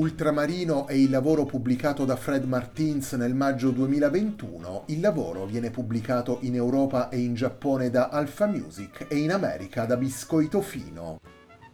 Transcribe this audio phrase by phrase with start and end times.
[0.00, 4.84] Ultramarino è il lavoro pubblicato da Fred Martins nel maggio 2021.
[4.86, 9.84] Il lavoro viene pubblicato in Europa e in Giappone da Alpha Music e in America
[9.84, 11.20] da Biscoito Fino.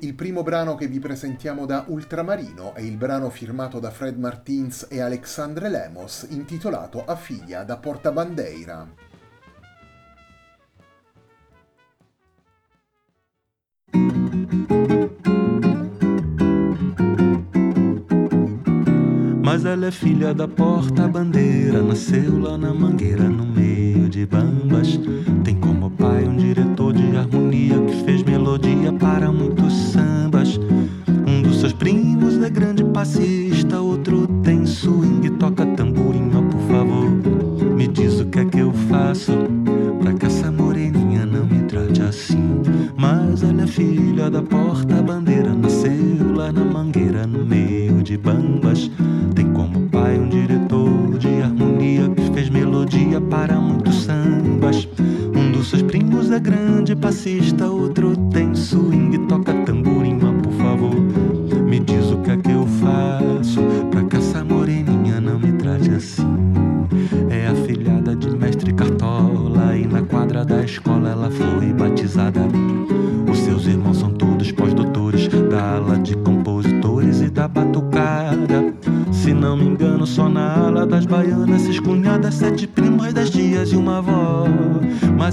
[0.00, 4.86] Il primo brano che vi presentiamo da Ultramarino è il brano firmato da Fred Martins
[4.90, 9.09] e Alexandre Lemos intitolato A figlia da Portabandeira.
[19.52, 25.00] Mas ela é filha da porta-bandeira, nasceu lá na mangueira, no meio de bambas.
[25.42, 30.56] Tem como pai um diretor de harmonia que fez melodia para muitos sambas.
[31.26, 37.10] Um dos seus primos é grande passista, outro tem swing, toca tamborim, por favor.
[37.74, 39.32] Me diz o que é que eu faço
[40.00, 42.62] pra que essa moreninha não me trate assim.
[42.96, 48.39] Mas ela é filha da porta-bandeira, nasceu lá na mangueira, no meio de bambas.
[56.30, 60.94] Primos é grande passista, outro tem swing, toca tamborim, por favor,
[61.64, 63.60] me diz o que é que eu faço
[63.90, 66.22] pra que essa moreninha não me trate assim.
[67.28, 72.40] É a filhada de mestre Cartola e na quadra da escola ela foi batizada.
[73.30, 78.72] Os seus irmãos são todos pós-doutores da ala de compositores e da batucada.
[79.12, 83.30] Se não me engano, só na ala das baianas, seis cunhadas, sete primas, dez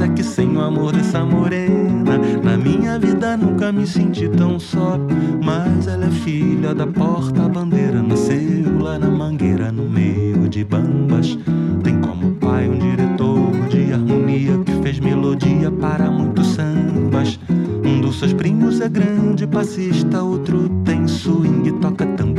[0.00, 4.98] É que sem o amor dessa morena, na minha vida nunca me senti tão só.
[5.44, 11.38] Mas ela é filha da porta-bandeira, nasceu lá na mangueira, no meio de bambas.
[11.84, 17.38] Tem como pai um diretor de harmonia que fez melodia para muitos sambas.
[17.84, 22.31] Um dos seus primos é grande passista, outro tem swing, toca tamborim,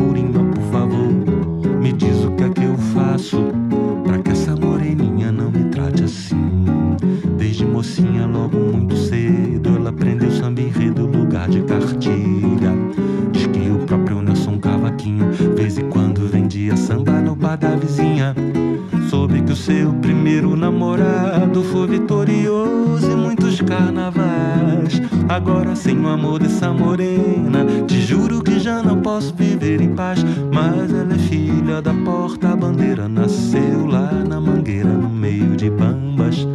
[26.23, 30.23] amor dessa morena, te juro que já não posso viver em paz.
[30.53, 36.47] Mas ela é filha da porta-bandeira, nasceu lá na mangueira, no meio de bambas.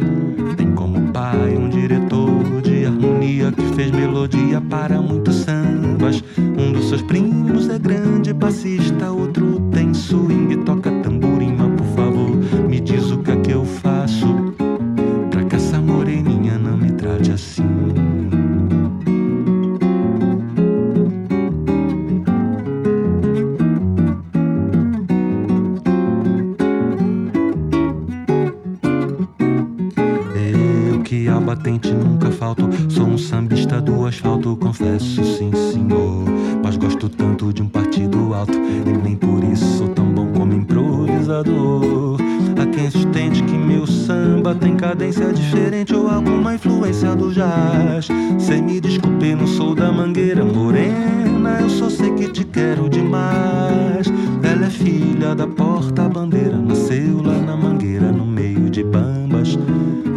[0.57, 6.23] Tem como pai um diretor de harmonia que fez melodia para muitos sambas.
[6.57, 10.48] Um dos seus primos é grande bassista, outro tem swing,
[42.89, 48.07] Sustente que meu samba tem cadência diferente ou alguma influência do jazz.
[48.39, 54.07] Cê me desculpe, não sou da mangueira morena, eu só sei que te quero demais.
[54.41, 59.57] Ela é filha da porta-bandeira, nasceu lá na mangueira, no meio de bambas.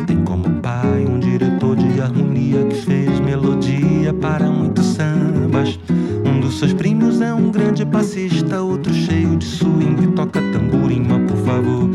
[0.07, 5.79] Tem como pai um diretor de harmonia que fez melodia para muitos sambas.
[6.25, 11.37] Um dos seus primos é um grande passista, outro cheio de swing, toca tamborim, por
[11.39, 11.91] favor,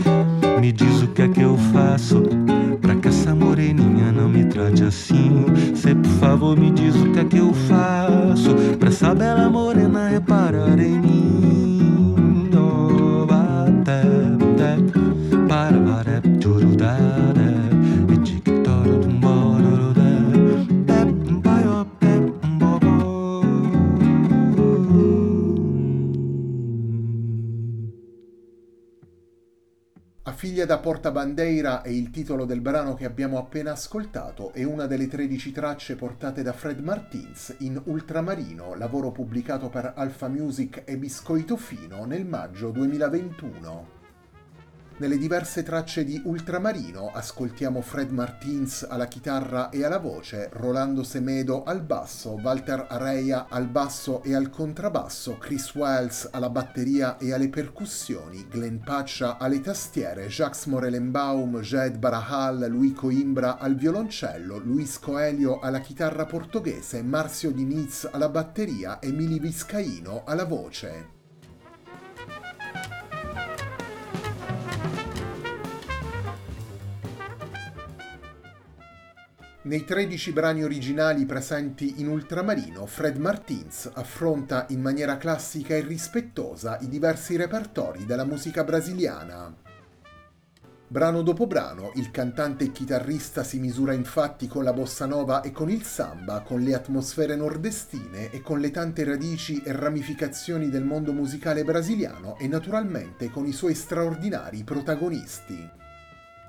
[1.17, 2.21] que é que eu faço
[2.79, 5.47] pra que essa moreninha não me trate assim.
[5.73, 7.96] Cê, por favor, me diz o que é que eu faço
[30.67, 35.53] da portabandeira è il titolo del brano che abbiamo appena ascoltato e una delle 13
[35.53, 42.03] tracce portate da Fred Martins in Ultramarino, lavoro pubblicato per Alpha Music e Biscoito Fino
[42.03, 43.96] nel maggio 2021.
[44.99, 51.61] Nelle diverse tracce di Ultramarino ascoltiamo Fred Martins alla chitarra e alla voce, Rolando Semedo
[51.63, 57.49] al basso, Walter Areia al basso e al contrabbasso, Chris Wells alla batteria e alle
[57.49, 65.59] percussioni, Glenn Paccia alle tastiere, Jacques Morelenbaum, Jed Barahal, Louis Coimbra al violoncello, Luis Coelho
[65.59, 71.16] alla chitarra portoghese, Marcio Diniz alla batteria e Mili Viscaino alla voce.
[79.67, 86.77] Nei 13 brani originali presenti in Ultramarino, Fred Martins affronta in maniera classica e rispettosa
[86.79, 89.53] i diversi repertori della musica brasiliana.
[90.87, 95.51] Brano dopo brano, il cantante e chitarrista si misura infatti con la bossa nova e
[95.51, 100.85] con il samba, con le atmosfere nordestine e con le tante radici e ramificazioni del
[100.85, 105.86] mondo musicale brasiliano e naturalmente con i suoi straordinari protagonisti.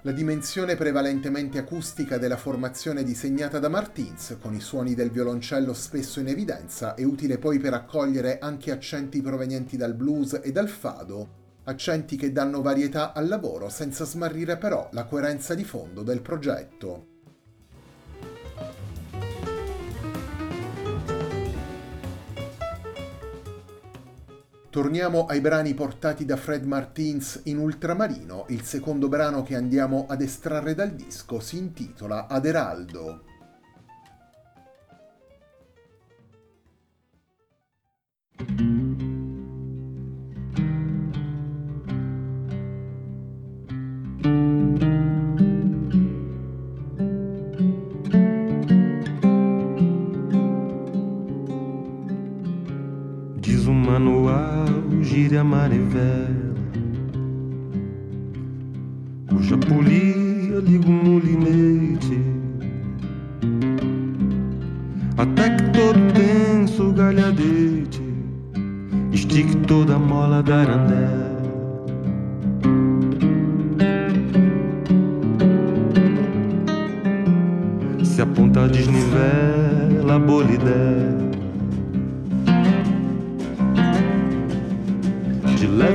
[0.09, 6.19] La dimensione prevalentemente acustica della formazione disegnata da Martins, con i suoni del violoncello spesso
[6.19, 11.29] in evidenza, è utile poi per accogliere anche accenti provenienti dal blues e dal fado,
[11.65, 17.18] accenti che danno varietà al lavoro senza smarrire però la coerenza di fondo del progetto.
[24.79, 30.23] Torniamo ai brani portati da Fred Martins in Ultramarino, il secondo brano che andiamo ad
[30.23, 33.28] estrarre dal disco si intitola Aderaldo.
[55.19, 56.38] gira a manivela.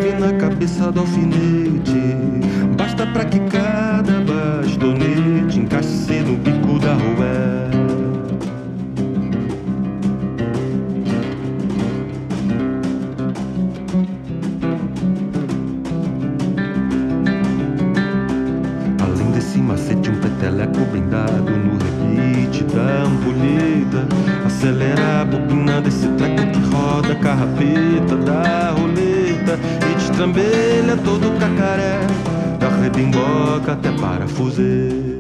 [0.04, 2.18] Leve na cabeça do alfinete.
[2.78, 5.13] Basta pra que cada bastonete
[30.24, 32.00] zambelha, todo cacaré,
[32.58, 35.13] da redemboca até parafusê.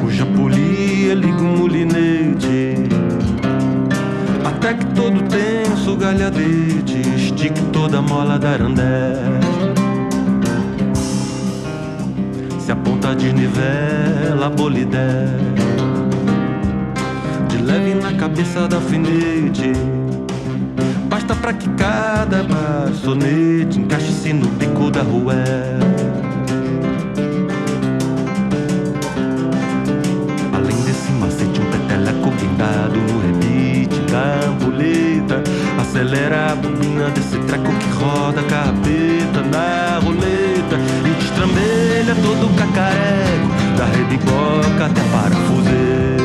[0.00, 2.76] Cuja polia liga o mulinete,
[4.42, 9.16] até que todo tenso galhadete estique toda a mola da arandé.
[12.58, 15.26] Se a ponta desnivela a bolidé,
[17.48, 19.72] de leve na cabeça da alfinete
[21.08, 25.34] Basta pra que cada maçonete encaixe-se no bico da rua.
[32.58, 35.42] Blindado no rebite da ampuleta.
[35.80, 42.54] Acelera a bobina desse treco que roda a carpeta na roleta e destrambelha todo o
[42.54, 46.17] cacareco da redigoca até parafuseiro.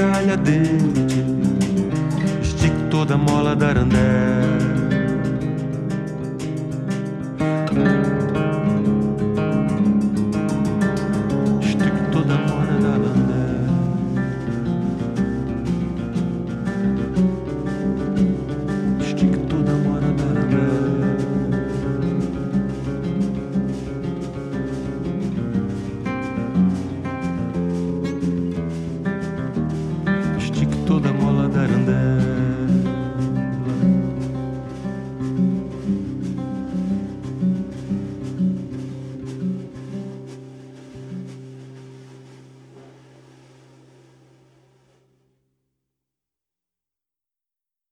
[0.00, 1.90] sangalha dele,
[2.90, 4.79] toda a mola da arandela.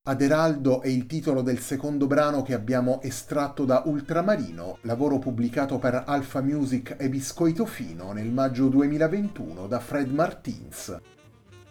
[0.09, 6.05] Aderaldo è il titolo del secondo brano che abbiamo estratto da Ultramarino, lavoro pubblicato per
[6.07, 10.99] Alpha Music e Biscoito Fino nel maggio 2021 da Fred Martins.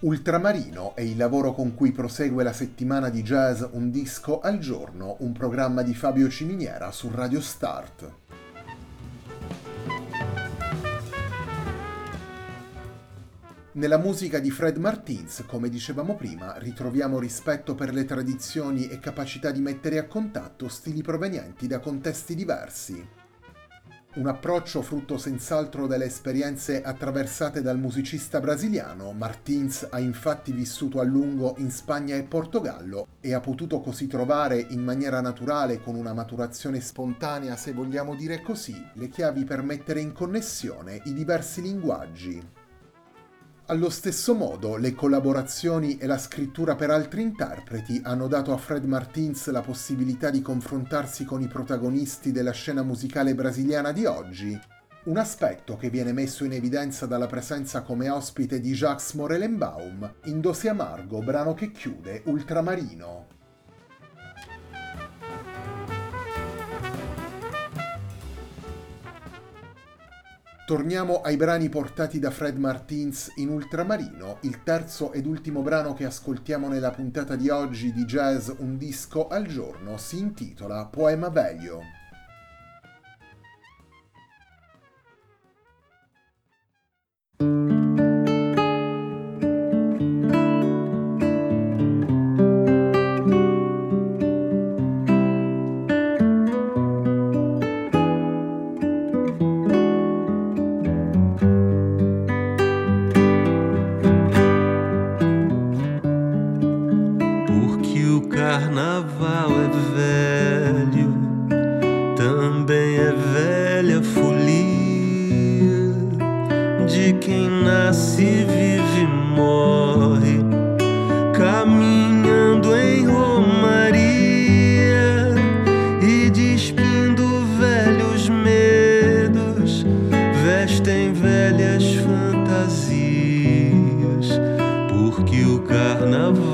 [0.01, 5.15] Ultramarino è il lavoro con cui prosegue la settimana di jazz Un disco al giorno,
[5.21, 8.26] un programma di Fabio Ciminiera su Radio Start.
[13.77, 19.51] Nella musica di Fred Martins, come dicevamo prima, ritroviamo rispetto per le tradizioni e capacità
[19.51, 23.07] di mettere a contatto stili provenienti da contesti diversi.
[24.15, 31.03] Un approccio frutto senz'altro delle esperienze attraversate dal musicista brasiliano, Martins ha infatti vissuto a
[31.03, 36.13] lungo in Spagna e Portogallo e ha potuto così trovare in maniera naturale, con una
[36.13, 42.56] maturazione spontanea se vogliamo dire così, le chiavi per mettere in connessione i diversi linguaggi,
[43.69, 48.85] allo stesso modo, le collaborazioni e la scrittura per altri interpreti hanno dato a Fred
[48.85, 54.57] Martins la possibilità di confrontarsi con i protagonisti della scena musicale brasiliana di oggi,
[55.05, 60.39] un aspetto che viene messo in evidenza dalla presenza come ospite di Jacques Morelenbaum in
[60.39, 63.36] Dose Amargo, brano che chiude Ultramarino.
[70.67, 76.03] Torniamo ai brani portati da Fred Martins in Ultramarino, il terzo ed ultimo brano che
[76.03, 81.79] ascoltiamo nella puntata di oggi di Jazz Un disco al giorno si intitola Poema Velio.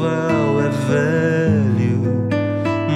[0.03, 2.27] Carnaval é velho,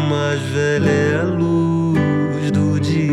[0.10, 3.08] mas velha é a luz do dia.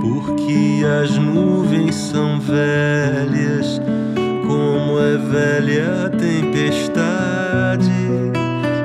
[0.00, 3.80] Porque as nuvens são velhas,
[4.46, 7.90] como é velha a tempestade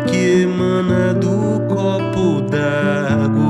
[0.07, 3.40] que emana do copo d'água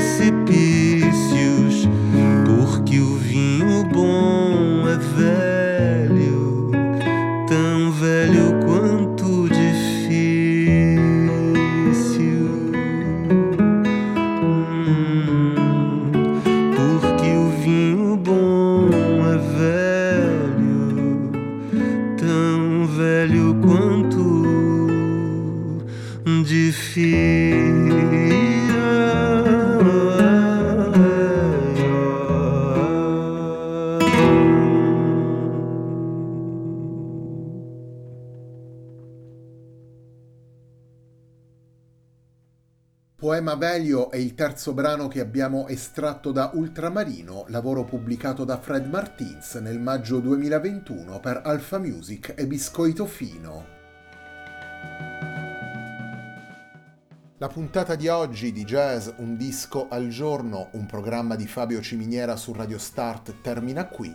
[0.00, 0.39] esse
[43.40, 48.84] Poema Velio è il terzo brano che abbiamo estratto da Ultramarino, lavoro pubblicato da Fred
[48.84, 53.64] Martins nel maggio 2021 per Alpha Music e Biscoito Fino.
[57.38, 62.36] La puntata di oggi di Jazz Un disco al giorno, un programma di Fabio Ciminiera
[62.36, 64.14] su Radio Start termina qui.